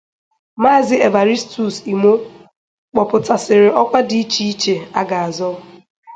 [0.61, 2.21] Maazị Evaristus Imoh
[2.91, 5.49] kpọpụtasịrị ọkwa dị iche iche a ga-azọ